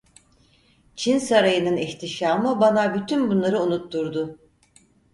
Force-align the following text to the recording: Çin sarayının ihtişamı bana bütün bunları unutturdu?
Çin 0.95 1.17
sarayının 1.17 1.77
ihtişamı 1.77 2.59
bana 2.59 2.93
bütün 2.93 3.29
bunları 3.31 3.59
unutturdu? 3.59 4.39